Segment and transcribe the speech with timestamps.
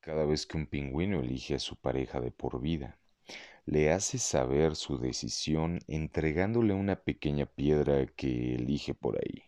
[0.00, 2.98] cada vez que un pingüino elige a su pareja de por vida.
[3.66, 9.44] Le hace saber su decisión entregándole una pequeña piedra que elige por ahí.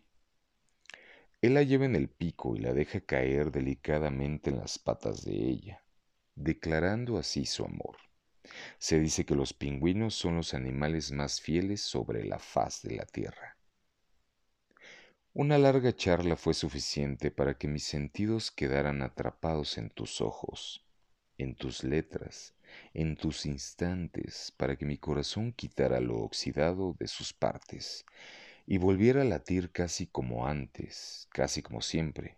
[1.41, 5.33] Él la lleva en el pico y la deja caer delicadamente en las patas de
[5.33, 5.83] ella,
[6.35, 7.97] declarando así su amor.
[8.77, 13.05] Se dice que los pingüinos son los animales más fieles sobre la faz de la
[13.05, 13.52] tierra.
[15.35, 20.85] Una larga charla fue suficiente para que mis sentidos quedaran atrapados en tus ojos,
[21.39, 22.53] en tus letras,
[22.93, 28.05] en tus instantes, para que mi corazón quitara lo oxidado de sus partes
[28.67, 32.37] y volviera a latir casi como antes, casi como siempre,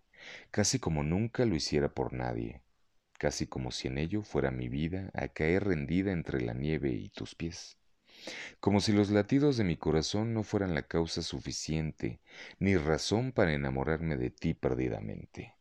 [0.49, 2.61] casi como nunca lo hiciera por nadie,
[3.19, 7.09] casi como si en ello fuera mi vida a caer rendida entre la nieve y
[7.09, 7.77] tus pies
[8.59, 12.19] como si los latidos de mi corazón no fueran la causa suficiente
[12.59, 15.55] ni razón para enamorarme de ti perdidamente.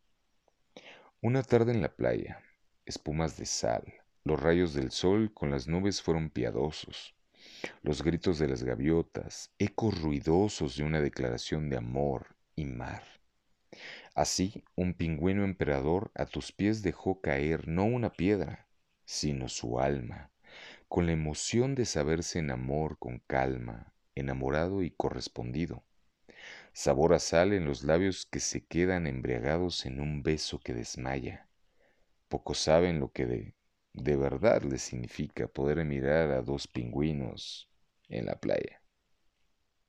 [1.20, 2.42] Una tarde en la playa,
[2.86, 3.84] espumas de sal,
[4.24, 7.14] los rayos del sol con las nubes fueron piadosos,
[7.82, 13.02] los gritos de las gaviotas, ecos ruidosos de una declaración de amor y mar.
[14.14, 18.68] Así, un pingüino emperador a tus pies dejó caer no una piedra,
[19.04, 20.30] sino su alma,
[20.94, 25.82] con la emoción de saberse en amor con calma, enamorado y correspondido.
[26.72, 31.48] Sabor a sal en los labios que se quedan embriagados en un beso que desmaya.
[32.28, 33.56] Pocos saben lo que de,
[33.92, 37.68] de verdad les significa poder mirar a dos pingüinos
[38.08, 38.83] en la playa.